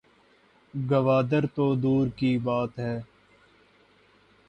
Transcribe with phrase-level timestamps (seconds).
[0.73, 2.95] گوادر تو دور کی بات ہے